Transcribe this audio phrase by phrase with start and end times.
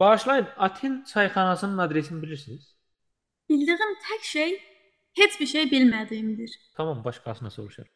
[0.00, 2.76] Bağışlayın, Aten çayxanasının adresini bilirsiniz?
[3.48, 3.78] Bildiyim
[4.10, 4.62] tek şey
[5.14, 6.50] hiçbir şey bilmediğimdir.
[6.76, 7.86] Tamam, başqasına soruşar.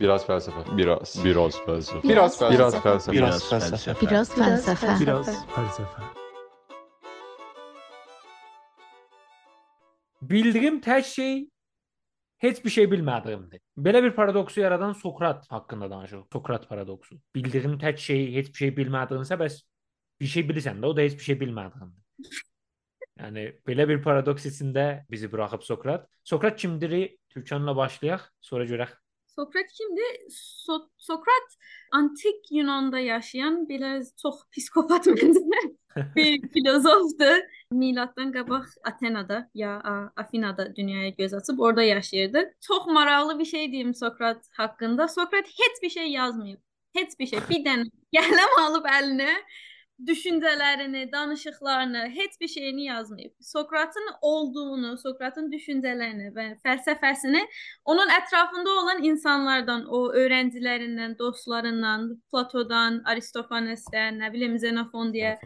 [0.00, 0.76] Biraz felsefe.
[0.76, 1.24] Biraz.
[1.24, 2.08] Biraz felsefe.
[2.08, 2.68] Biraz felsefe.
[2.68, 3.12] Biraz felsefe.
[3.12, 3.96] Biraz felsefe.
[4.06, 5.00] Biraz felsefe.
[5.00, 6.02] Biraz Fəlsəfə.
[10.22, 11.48] Bildiyim tək şey
[12.38, 13.60] heç bir şey bilmədiyimdir.
[13.78, 16.24] Belə bir paradoksu yaradan Sokrat haqqında danışırıq.
[16.32, 17.16] Sokrat paradoksu.
[17.34, 19.62] Bildiyim tək şey heç bir şey bilmədiyinsə bəs
[20.20, 22.42] bir şey bilirsən də, o da heç bir şey bilmədiyindir.
[23.20, 26.08] Yəni belə bir paradoks içində bizi buraxıb Sokrat.
[26.24, 27.16] Sokrat kimdir?
[27.30, 28.92] Türkanla başlayaq, sonra görək.
[29.36, 30.02] Sokrat kimdi?
[30.30, 31.56] So- Sokrat
[31.92, 35.06] antik Yunan'da yaşayan biraz çok psikopat
[36.16, 37.24] bir filozoftu.
[37.70, 39.80] Milattan qabaq Atenada ya
[40.16, 42.54] Afinada dünyaya göz açıb orada yaşayırdı.
[42.60, 45.08] Çok maraqlı bir şey diyeyim Sokrat hakkında.
[45.08, 46.58] Sokrat hiçbir şey yazmayıb.
[46.94, 47.38] Hiçbir şey.
[47.50, 49.32] Bir dənə qələm alıb əlinə
[50.06, 53.32] düşüncelerini, danışıqlarını, hiçbir şeyini yazmayıb.
[53.40, 57.48] Sokratın olduğunu, Sokratın düşüncelerini ve felsefesini
[57.84, 65.38] onun ətrafında olan insanlardan, o öğrencilerinden, dostlarından, Platodan, Aristofanesdən, nə bilim Xenofon deyə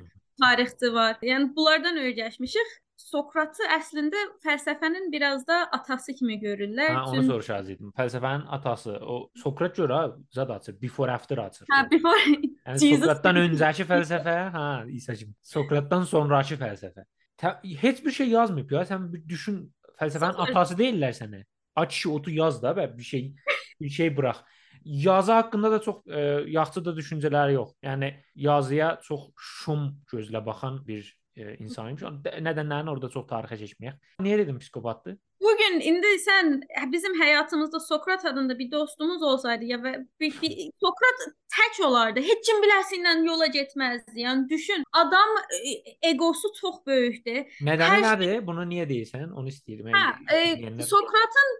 [0.43, 1.19] tarixçi var.
[1.23, 2.86] Yəni bunlardan öyrəşmişik.
[2.97, 6.95] Sokratı əslində fəlsəfənin biraz da atası kimi görürlər.
[6.97, 7.91] Hə, onu soruşacaqdım.
[7.99, 9.99] Fəlsəfənin atası, o Sokrat görə
[10.35, 11.69] zad açır, before after açır.
[11.73, 12.23] Hə, before
[12.67, 14.65] Yəni Sokratdan öncəki fəlsəfə, hə,
[14.97, 15.35] İsa kimi.
[15.45, 17.05] Sokratdan sonrakı fəlsəfə.
[17.39, 18.87] Tə- Heç bir şey yazmayıb ya.
[18.89, 19.61] Sən bir düşün,
[20.01, 21.43] fəlsəfənin Sokrat- atası deyirlər sənə.
[21.77, 23.35] Aç işi otu yaz da və bir şey
[23.81, 24.41] bir şey burax.
[24.85, 27.75] Yazı haqqında da çox e, yaxşı da düşüncələri yox.
[27.85, 32.03] Yəni yazıya çox şum gözlə baxan bir e, insan imiş.
[32.49, 33.97] Nədənlərini orada çox tarixə keçməyək.
[34.25, 35.17] Niyə dedim psikopatdır?
[35.41, 40.51] Bugün indi sen bizim hayatımızda Sokrat adında bir dostumuz olsaydı ya ve bir, bir
[40.83, 41.19] Sokrat
[41.57, 42.21] tek olardı.
[42.21, 44.17] Heç kim biləsindən yola getməzdi.
[44.25, 47.45] Yəni düşün, adam e, egosu çox böyükdür.
[47.61, 48.47] Nədəni Hər nədir?
[48.47, 49.31] Bunu niyə deyirsən?
[49.33, 49.93] Onu istəyirəm.
[49.93, 51.55] Ha, e, dinləyənlər- Sokrat'ın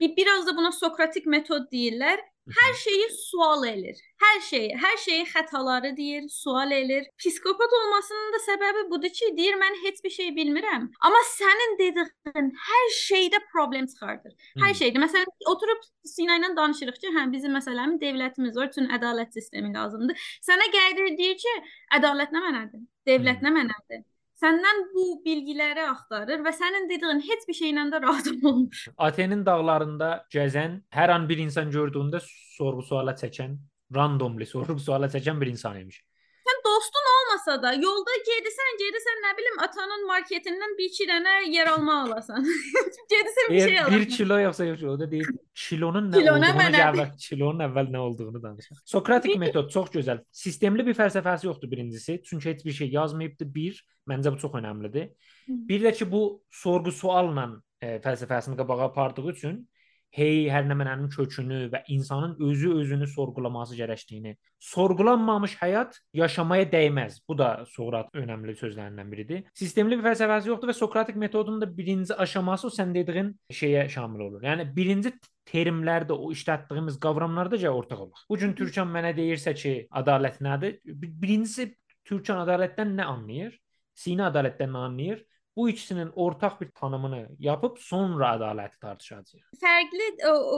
[0.00, 2.20] bir, biraz da buna Sokratik metod deyirlər.
[2.44, 4.00] Hər şeyi sual edir.
[4.20, 7.06] Hər şeyi, hər şeyi xətaları deyir, sual edir.
[7.18, 10.90] Psikopat olmasının da səbəbi budur ki, deyir mən heç bir şey bilmirəm.
[11.08, 14.36] Amma sənin dediyin hər şeydə problem çıxardır.
[14.60, 15.00] Hər şeydə.
[15.06, 20.28] Məsələn, oturub Sina ilə danışırıq ki, hə bizim məsələmiz dövlətimiz var, üçün ədalət sistemi lazımdır.
[20.44, 21.54] Sənə gəlir deyir ki,
[21.96, 22.84] ədalət nə mənadır?
[23.08, 24.04] Dövlət nə mənadır?
[24.40, 28.80] Səndən bu bilgiləri axtarır və sənin dediyin heç bir şeylə də razı olmur.
[28.98, 32.20] Atenin dağlarında gəzən, hər an bir insan gördüyündə
[32.56, 33.54] sorğu-suala çəkən,
[33.94, 36.00] randomly sorğu-suala çəkən bir insan imiş.
[36.44, 37.06] Sən dostun
[37.44, 42.44] olmasa da yolda gedirsən, gedirsən nə bilim atanın marketindən bir iki dənə yer alma alasan.
[43.12, 44.00] gedirsən bir şey Eğer alasan.
[44.00, 45.26] bir kilo yoxsa yox, o da deyil.
[45.54, 48.80] Kilonun nə Kilo nə olduğunu əvvəl, kilonun əvvəl nə olduğunu danışaq.
[48.84, 50.22] Sokratik metod çox gözəl.
[50.32, 52.22] Sistemli bir fəlsəfəsi yoxdur birincisi.
[52.24, 53.54] Çünki heç bir şey yazmayıbdı.
[53.54, 55.12] Bir, məncə bu çox əhəmilidir.
[55.48, 57.48] Bir də ki bu sorğu-sualla
[57.80, 59.68] e, fəlsəfəsini qabağa apardığı üçün
[60.14, 64.36] hey hər nəmənənin kökünü və insanın özü özünü sorğulaması gərəkdiyini.
[64.62, 67.18] Sorğulanmamış həyat yaşamaya dəyməz.
[67.28, 69.42] Bu da Sokrat önəmli sözlərindən biridir.
[69.58, 74.28] Sistemli bir fəlsəfəsi yoxdur və Sokratik metodun da birinci aşaması o sən dediyin şeyə şamil
[74.28, 74.46] olur.
[74.46, 75.12] Yəni birinci
[75.50, 78.24] terimlərdə o işlətdiyimiz qavramlarda da ortaq olur.
[78.30, 80.78] Bu gün Türkan mənə deyirsə ki, ədalət nədir?
[80.86, 81.72] Birincisi
[82.06, 83.58] Türkan ədalətdən nə anlayır?
[83.98, 85.24] Sina ədalətdən nə anlayır?
[85.56, 89.44] Bu ikisinin ortaq bir tanımını yapıb sonra ədaləti tartışacağıq.
[89.62, 90.56] Fərqli o, o,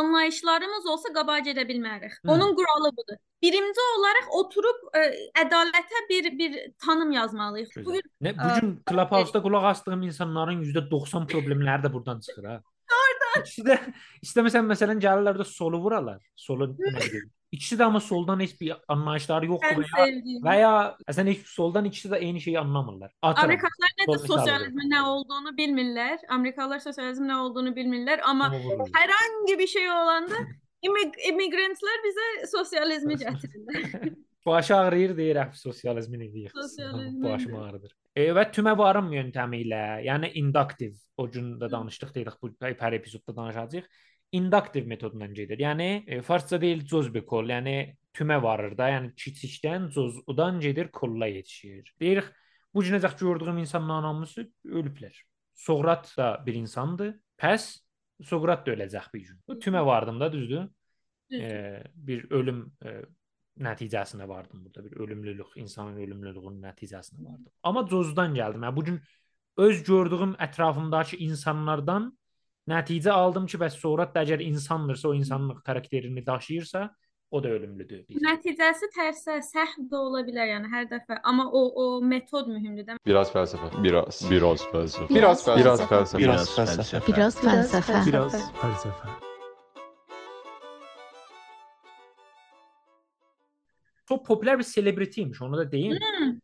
[0.00, 2.16] anlayışlarımız olsa qabağa gedə bilmərik.
[2.24, 2.32] Hı.
[2.34, 3.20] Onun quralı budur.
[3.42, 5.04] Birinci olaraq oturub ə,
[5.44, 7.70] ədalətə bir bir tanım yazmalıyıq.
[7.76, 7.86] Gözəl.
[7.86, 12.60] Bugün Nə bu gün Clubhouse-da qulaq asdığım insanların %90 problemləri də buradan çıxır ha.
[12.98, 13.40] Oradan.
[13.44, 13.78] İkisi də
[14.26, 16.18] istəməsən məsələn gəlirlər də solu vuralar.
[16.36, 17.30] Solu nə bilim.
[17.54, 20.42] İkisi də amma soldan heç bir anlayışları yoxdur ən və ya sevdiyim.
[20.46, 20.72] və ya
[21.12, 23.12] əslən heç soldan ikisi də eyni şeyi anlamırlar.
[23.22, 23.44] Atıram.
[23.44, 26.18] Amerikalılar nə Sol də misal sosializmin nə olduğunu bilmirlər.
[26.38, 28.92] Amerikalılar sosializmin nə olduğunu bilmirlər, amma Amma vururlar.
[28.98, 30.42] hər hangi bir şey olanda
[30.86, 34.14] immig immigrantlar bizə sosializmi gətirirlər.
[34.46, 36.50] Başı ağrıyır deyirəm sosializmin eləyir.
[36.52, 37.94] Sosializmin Başım ağrıdır.
[38.16, 42.96] E, və tümə varım yöntəmi ilə, yəni induktiv, o gün də danışdıq dedik bu hər
[42.98, 43.86] epizodda danışacağıq.
[44.34, 45.60] Induktiv metodundan gedir.
[45.62, 47.76] Yəni e, farsça deyil cozbekol, yəni
[48.14, 51.94] tümə varır da, yəni kiçikdən cozudan gedir kolla yetişir.
[52.00, 52.30] Deyirik
[52.74, 55.14] bu günəcək gördüyüm insanların hamısı ölüblər.
[55.54, 57.14] Sokrat da bir insandır.
[57.38, 57.72] Pəs
[58.22, 59.38] Sokrat da öləcək bir gün.
[59.48, 60.68] Bu tümə vardım da, düzdür?
[61.32, 63.02] e, bir ölüm e,
[63.60, 64.84] nəticəsinə vardım burada.
[64.84, 67.52] Bir ölümlülük, insanın ölümlülüyünün nəticəsinə vardım.
[67.62, 68.66] Amma cozdan gəldim.
[68.66, 69.00] Yəni bu gün
[69.56, 72.18] öz gördüyüm ətrafımdakı insanlardan
[72.68, 76.90] nəticə aldım ki, bəs sonra da əgər insandırsa, o insanlıq xarakterini daşıyırsa,
[77.30, 78.04] o da ölümlüdür.
[78.06, 78.22] deyirsən.
[78.28, 81.18] Nəticəsi tərsə, səhv də ola bilər, yəni hər dəfə.
[81.24, 82.96] Amma o o metod mühümdür də.
[83.06, 83.82] Biraz felsefe.
[83.82, 84.30] Biraz.
[84.30, 85.14] Biraz felsefe.
[85.14, 86.18] Biraz felsefe.
[86.18, 87.12] Biraz felsefe.
[87.12, 87.52] Biraz felsefe.
[87.52, 88.06] Biraz felsefe.
[88.06, 89.08] Biraz felsefe.
[94.08, 95.92] Çok popüler bir selebritiymiş onu da diyeyim.
[96.18, 96.38] Hmm,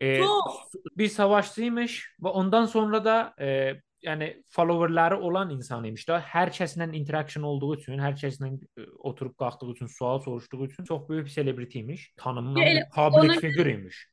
[0.00, 0.62] Ee, çok.
[0.96, 3.72] bir savaşçıymış ve ondan sonra da e,
[4.02, 9.70] yani followerları olan insanıymış da her kəslə interaction olduğu üçün, hər kəslə e, oturub qalxdığı
[9.72, 12.12] üçün, sual soruşduğu üçün çox böyük bir selebritiymiş.
[12.16, 14.06] Tanınmış public figure imiş.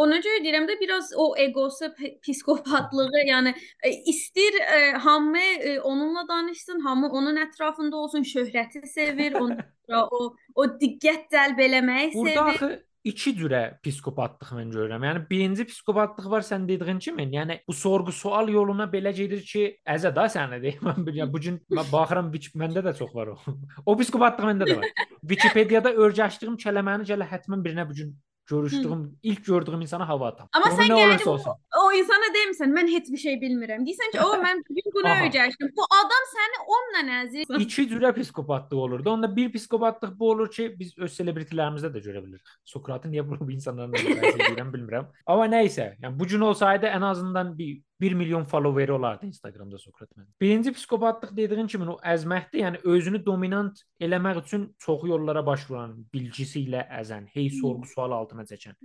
[0.00, 5.80] Ona görə deyirəm də biraz o egosu, p- psikopatlığı, yəni e, istir e, hamı e,
[5.80, 9.58] onunla danışsın, hamı onun ətrafında olsun, şöhrəti sevir, onun
[9.90, 12.54] o o diqqət cəlb eləməyi Burada sevir.
[12.54, 15.04] axı iki cürə psikopatlıq mən görürəm.
[15.08, 17.26] Yəni birinci psikopatlıq var sən dediyin kimi.
[17.34, 20.82] Yəni bu sorğu-sual yoluna belə gedir ki, əzə da səni deyim.
[20.88, 23.38] Mən bilirəm bu gün mən baxıram məndə də çox var o.
[23.86, 25.06] o psikopatlıq məndə də var.
[25.32, 28.12] Wikipediyada örgəşdiyim kəlməni gələ həttəmən birinə bu gün
[28.50, 30.48] görüşdüyüm, ilk gördüyüm insana hava atam.
[30.52, 31.58] Amma Onu sən nə gəlib olsun.
[31.80, 33.84] O insana demisən, mən heç bir şey bilmirəm.
[33.86, 35.26] Deyirsən ki, o mən bugün bunu Aha.
[35.26, 35.72] öyrəndim.
[35.76, 37.60] Bu adam səni onunla əzir.
[37.66, 39.10] İki cürə psikopatlıq olurdu.
[39.10, 42.56] Onda bir psikopatlıq bu olur ki, biz öz selebritilərimizdə də görə bilirik.
[42.64, 45.06] Sokratı niyə bu bu insanlarla müqayisə edirəm bilmirəm.
[45.26, 50.10] Amma nəysə, yəni bu gün olsaydı ən azından bir 1 milyon followeri olardı Instagramda Sokrat
[50.16, 50.30] mənim.
[50.40, 52.62] Birinci psikopatlıq dediyin kimi o əzməkdir.
[52.64, 58.76] Yəni özünü dominant eləmək üçün çox yollara başvuran, bilgisi ilə əzən, hey sorğu-sual altına çəkən.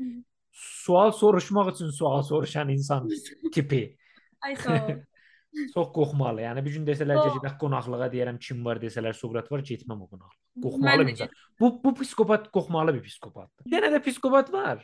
[0.52, 3.10] Sual soruşmaq üçün sual soruşan insan
[3.54, 3.98] tipi.
[4.42, 4.96] Ay sağ ol.
[5.74, 6.42] Çox qorxmalı.
[6.44, 10.08] Yəni bir gün desələr ki, gedək qonaqlığa deyərəm kim var desələr Sokrat var, getməm o
[10.10, 10.42] qonaqlığa.
[10.64, 11.30] Qorxmalı bir insan.
[11.60, 13.70] Bu bu psikopat qorxmalı bir psikopatdır.
[13.72, 14.84] Yenə də psikopat var.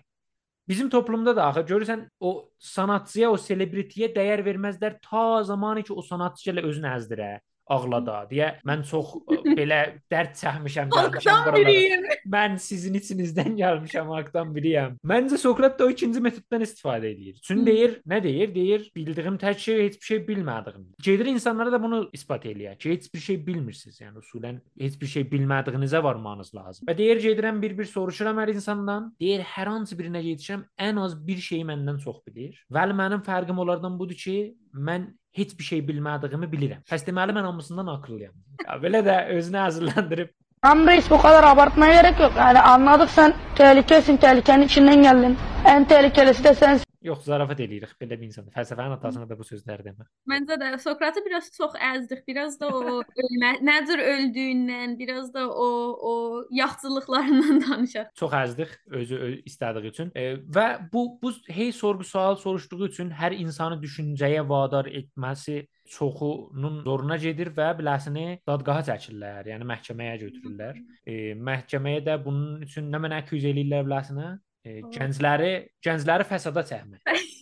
[0.70, 6.04] Bizim toplumda da axı görürsən o sanatçıya, o selebritiyə dəyər verməzlər ta zamanı ki o
[6.06, 7.32] sanatçı ilə özünü əzdirə,
[7.72, 9.80] ağlada deyə mən çox ə, belə
[10.12, 12.18] dərd çəkmişəm, gəlmişəm buralara.
[12.36, 14.98] Mən sizin içinizdən gəlmişəm, haqdan biriyəm.
[15.08, 17.40] Məncə Sokrat da o ikinci metoddan istifadə edir.
[17.46, 18.54] Çünki deyir, nə deyir?
[18.56, 20.88] Deyir, bildiyim tək şey heç bir şey bilmədiyim.
[21.04, 24.02] Gedir insanlara da bunu isbat eləyir ki, heç bir şey bilmirsiniz.
[24.02, 26.88] Yəni usulən heç bir şey bilmədiyinizə varmanız lazım.
[26.90, 29.12] Və deyir, gedirəm bir-bir soruşuram hər insandan.
[29.22, 32.58] Deyir, hər hansı birinə yetişirəm, ən az bir şeyi məndən çox bilir.
[32.72, 34.38] Vəli mənim fərqim onlardan budur ki,
[34.74, 35.08] mən
[35.38, 36.84] heç bir şey bilmədiyimi bilirəm.
[36.92, 38.34] Pəs deməli mən hamısından ağıllıyam.
[38.68, 40.30] Ya belə də özünü əziləndirib
[40.62, 42.34] Tam reis bu kadar abartmaya gerek yok.
[42.38, 45.38] Yani anladık sen tehlikesin, tehlikenin içinden geldin.
[45.66, 46.86] En tehlikelisi de sensin.
[47.02, 48.52] Yox, zarafat eləyirik belə bir insanda.
[48.54, 50.06] Fəlsəfənin atasına da bu sözləri demə.
[50.30, 52.22] Məncə də Sokratı biraz çox əzdik.
[52.28, 55.70] Biraz da o ölmə, nədir öldüyündən, biraz da o
[56.12, 56.14] o
[56.54, 58.12] yaxçılıqlarından danışaq.
[58.22, 60.12] Çox əzdik özü ö- istədiyi üçün.
[60.16, 67.18] E, və bu bu hey sorğu-sual soruşduğu üçün hər insanı düşüncəyə vadar etməsi çoxunun zoruna
[67.18, 70.78] gedir və biləsini dadqaha çəkirlər, yəni məhkəməyə götürürlər.
[71.04, 74.30] E, məhkəməyə də bunun üçün nə mənə aküz eləyirlər biləsinə?
[74.66, 75.54] E, gəncləri,
[75.84, 77.06] gəncləri fəsada çəkmək.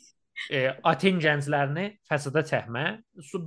[0.49, 2.83] E, Aten gənclərini fəsada çəkmə.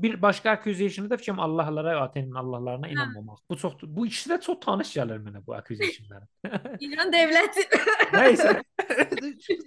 [0.03, 3.39] Bir başqa accusation da fikrim Allahlara, Atenin Allahlarına inanmamaq.
[3.51, 6.27] Bu çox bu ikisi də çox tanış gəlir mənə bu accusationlar.
[6.85, 7.65] İran dövləti.
[8.13, 8.53] Nəysə.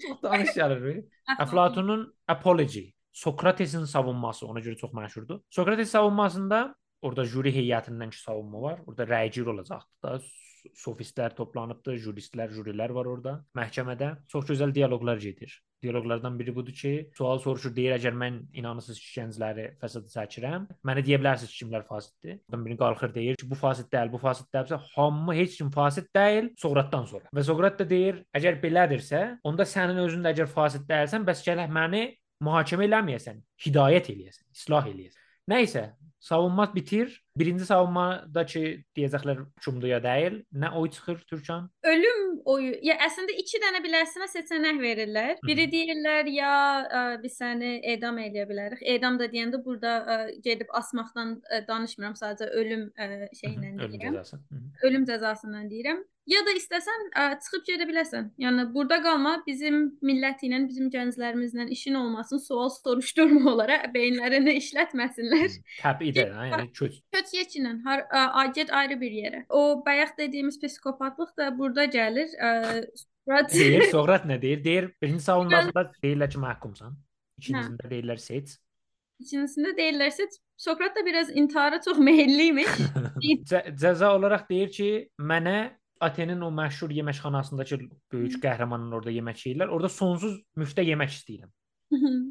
[0.06, 1.02] çox tanış gəlir.
[1.40, 5.42] Əflatunun Apology, Sokratesin savunması ona görə çox məşhurdur.
[5.50, 8.82] Sokrates savunmasında orada jüri heyətindən ki savunma var.
[8.86, 10.20] Orada rəycir olacaqdı da.
[10.78, 14.12] Sofistlər toplanıbdı, juristlər, jürilər var orada məhkəmədə.
[14.32, 15.54] Çox gözəl dialoqlar gedir.
[15.84, 21.04] Dialoqlardan biri budur ki, sual soruşur, deyir əgər mən inanırsınız ki, gəncləri fəsada çəkirəm, mənə
[21.06, 22.40] deyə bilərsiniz ki, kimlər fasiddir.
[22.50, 26.10] Ondan biri qalxır deyir ki, bu fasid deyil, bu fasid deyilsə, hamı heç kim fasid
[26.16, 27.30] deyil, Soqratdan sonra.
[27.36, 31.70] Və Soqrat da deyir, əgər belədirsə, onda sənin özün də əgər fasid deyilsən, bəs gərək
[31.78, 32.08] məni
[32.46, 35.25] mühakimə eləməyəsən, hidayət eləyəsən, islah eləyəsən.
[35.46, 35.82] Nəysə,
[36.26, 37.12] savunma bitir.
[37.38, 38.62] Birinci savunmadakı
[38.98, 40.40] deyəcəklər hökmdür ya deyil.
[40.50, 41.68] Nə oy çıxır Türkan?
[41.84, 42.74] Ölüm oyu.
[42.86, 45.36] Ya əslində 2 dənə biləsinə seçənək verirlər.
[45.46, 46.54] Biri deyirlər ya
[46.86, 48.82] ə, biz səni edam eləyə bilərik.
[48.96, 54.20] Edam da deyəndə burada ə, gedib asmaqdan ə, danışmıram, sadəcə ölüm ə, şeylə Ölüm deyirəm.
[54.20, 54.36] cəzası.
[54.36, 54.88] Hı -hı.
[54.90, 56.04] Ölüm cəzasından deyirəm.
[56.26, 58.32] Ya da istəsən ə, çıxıb gedə biləsən.
[58.42, 65.60] Yəni burada qalma, bizim millət ilə, bizim gənclərimizlə işin olmasın, sual soruşturma olaraq beyinlərini işlətməsinlər.
[65.84, 66.98] Təbii də, yəni köç.
[67.14, 69.44] Köç yeçinən har ə, get ayrı bir yerə.
[69.50, 72.25] O bayaq dediyimiz psikopatlıq da burada gəlir.
[72.34, 72.50] Ə,
[73.26, 74.60] Sokrat Deyir, Soqrat nə deyir?
[74.64, 76.98] Deyir, birinci savunmasında deyirlər ki, məhkumsan.
[77.42, 78.54] İkincisində deyirlər seç.
[79.24, 80.28] İkincisində deyirlərsə
[80.62, 82.78] Sokrat da biraz intihara çox meyilliymiş.
[83.50, 85.58] Cə cəza olaraq deyir ki, mənə
[86.06, 87.78] Atenin o məşhur yeməkxanasındakı
[88.12, 89.70] böyük qəhrəmanın orada yemək yeyirlər.
[89.72, 91.52] Orada sonsuz müftə yemək istəyirəm.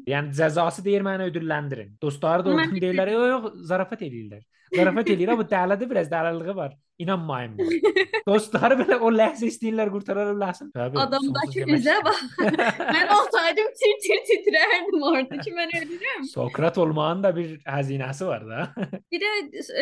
[0.05, 1.95] Yəni cəzası deyir məni ödülləndirin.
[2.01, 4.43] Dostları da oradan deyirlər, yox, yox, zarafat eləyirlər.
[4.75, 6.75] Zarafat eləyir, amma dəlidə biraz dəliliyi var.
[6.99, 7.69] İnanmayın buna.
[8.27, 10.69] Dostları belə o ləhzə istəyirlər qurtara bilərsən.
[10.73, 12.21] Tabii, Adamdakı üzə bax.
[12.95, 16.23] mən olsaydım tir tir titrərdim orada ki, mən ölürəm.
[16.31, 18.67] Sokrat olmağın da bir həzinəsi var da.
[19.11, 19.31] Bir də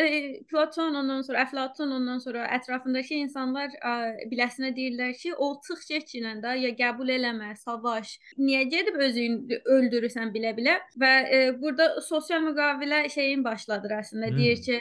[0.02, 0.08] e,
[0.50, 3.94] Platon ondan sonra Əflatun ondan sonra ətrafındakı insanlar ə,
[4.32, 8.16] biləsinə deyirlər ki, o çıx keçinən də ya qəbul eləmə, savaş.
[8.42, 14.32] Niyə gedib özünü öldürürsən bilə-bilə və e, burada sosial müqavilə şeyin başladır əslində.
[14.32, 14.38] Hmm.
[14.42, 14.80] Deyir ki,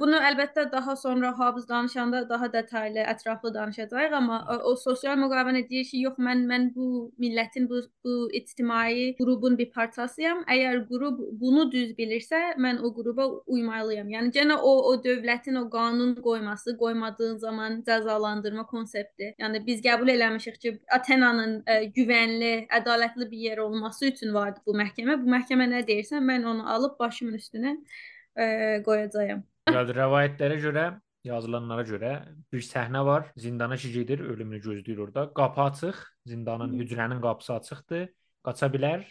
[0.00, 5.62] bunu əlbəttə daha sonra Hobbes danışanda daha detallı, ətraflı danışacağıq, amma o, o sosial müqavilə
[5.68, 10.42] deyir ki, yox mən mən bu millətin bu bu ictimai qrubun bir parçasıyam.
[10.50, 14.10] Əgər qrub bunu düz bilirsə, mən o qruba uymalıyam.
[14.10, 19.34] Yəni yenə o o dövlətin o qanun qoyması, qoymadığın zaman cəzalandırma konsepti.
[19.38, 24.74] Yəni biz qəbul eləmişik ki, Atenanın ə, güvənli, ədalətli bir yer olması üçün vardı bu
[24.82, 25.20] məhkəmə.
[25.22, 27.76] Bu məhkəmə nə deyirsə, mən onu alıb başımın üstünə
[28.36, 28.46] ə,
[28.86, 29.42] qoyacağam.
[29.70, 30.84] Yəni rəvayətlərə görə,
[31.24, 32.12] yazılanlara görə
[32.52, 33.30] bir səhnə var.
[33.40, 35.26] Zindana gedir, ölümünü gözləyir orada.
[35.34, 38.08] Qapı açıq, zindanın, hücrənin qapısı açıqdır.
[38.44, 39.04] Qaça bilər.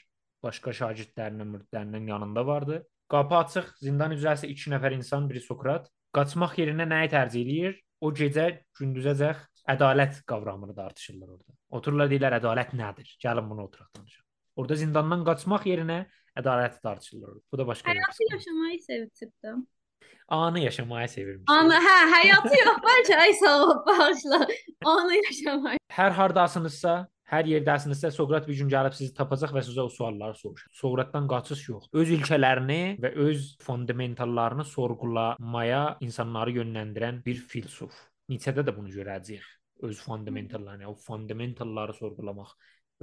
[0.43, 2.83] Başqa şagirdlərinin, müridlərinin yanında vardı.
[3.09, 5.89] Qapı açıq, zindan hücrəsi 2 nəfər insan, biri Sokrat.
[6.13, 7.79] Qaçmaq yerinə nəyi tərcih eləyir?
[8.03, 9.39] O gecə gündüzəcək
[9.73, 11.55] ədalət qavramını tartışırlar orada.
[11.73, 13.15] Otururlar deyirlər ədalət nədir?
[13.23, 14.25] Gəlin bunu oturaq danışaq.
[14.59, 16.03] Orada zindandan qaçmaq yerinə
[16.39, 17.29] ədaləti tartışırlar.
[17.29, 17.45] orada.
[17.51, 19.67] Bu da başqa Həyatı yaşamayı sevibdim.
[20.27, 21.43] Anı yaşamayı sevirmiş.
[21.47, 24.47] Anı, hə, həyatı yox, bəlkə ay sağ ol, bağışla.
[24.85, 25.79] Anı yaşamayı.
[25.93, 26.93] Hər hardasınızsa,
[27.33, 30.77] hər yerdəsinizsə Sokrat bir gün gəlib sizi tapacaq və sizə o sualları soruşacaq.
[30.79, 31.89] Sokratdan qaçış yox.
[31.93, 37.93] Öz ilkələrini və öz fundamentallarını sorğulamaya insanları yönləndirən bir filsof.
[38.29, 39.45] Nietzsche-də də bunu görəcəyik.
[39.83, 42.55] Öz fundamentallarını, o fundamentalları sorğulamaq,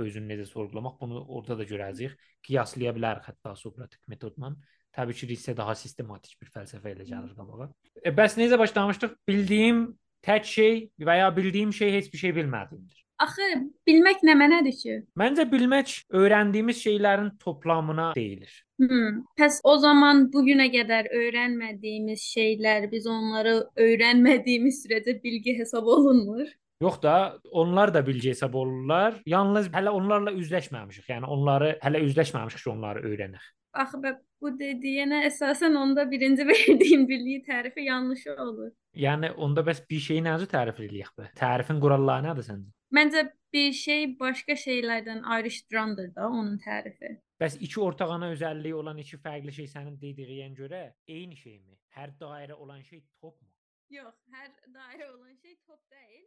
[0.05, 2.17] özünü necə sorğulamaq bunu orada da görəcəyik.
[2.47, 4.55] Qiyaslaya bilərik hətta Sokratik metodla.
[4.97, 7.69] Təbii ki, Nietzsche daha sistematik bir fəlsəfə ilə gəlir qabağa.
[8.03, 9.15] E, bəs necə başlamışdıq?
[9.29, 9.85] Bildiyim
[10.27, 13.05] tək şey və ya bildiyim şey heç bir şey bilmədiyimdir.
[13.21, 13.47] Axı
[13.85, 14.95] bilmək nə mənədir ki?
[15.21, 18.53] Məncə bilmək öyrəndiyimiz şeylərin toplamına deyilir.
[18.81, 19.19] Hmm.
[19.37, 26.49] Pəs o zaman bu günə qədər öyrənmədiyimiz şeylər biz onları öyrənmədiyimiz sürəcə bilgi hesab olunmur.
[26.81, 29.23] Yox da onlar da bilgi hesab olurlar.
[29.27, 31.11] Yalnız hələ onlarla üzləşməmişik.
[31.13, 33.49] Yəni onları hələ üzləşməmişik ki, onları öyrənək.
[33.83, 34.01] Axı
[34.41, 38.73] bu dediyinə əsasən onda birinci verdiyin bilgi tərifi yanlış olur.
[38.97, 41.29] Yəni onda bəs bir şeyi necə tərif eləyək bə?
[41.43, 42.73] Tərifin quralları nədir səncə?
[42.97, 47.13] Məncə bir şey başqa şeylərdən ayrışdırandır da onun tərifi.
[47.41, 51.77] Bəs iki ortaq ana özəlliyi olan iki fərqli şey sənin dediyin görə eyni şeymi?
[52.01, 53.49] Hər dairə olan şey topmu?
[53.91, 56.27] Yox, hər dairə olan şey top deyil,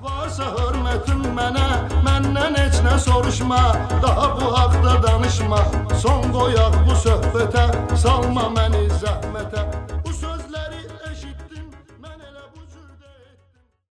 [0.00, 1.66] Varsa hörmətin mənə,
[2.06, 3.60] məndən heç nə soruşma,
[4.02, 5.60] daha bu haqda danışma.
[6.02, 7.68] Son qoyaq bu söhbətə,
[8.04, 9.66] salma məni zəhmətə.